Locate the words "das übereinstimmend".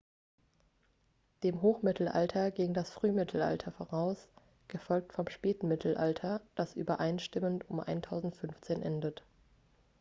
6.55-7.69